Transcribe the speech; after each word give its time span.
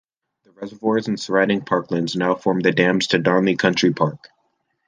The 0.45 0.51
reservoirs 0.53 1.07
and 1.07 1.19
surrounding 1.19 1.61
parklands 1.61 2.15
now 2.15 2.33
form 2.33 2.61
the 2.61 2.71
Dams 2.71 3.05
to 3.09 3.19
Darnley 3.19 3.55
Country 3.55 3.93
Park. 3.93 4.29